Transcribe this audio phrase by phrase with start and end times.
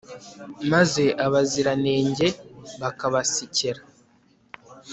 [0.71, 2.27] maze abaziranenge
[2.81, 3.81] bakabasekera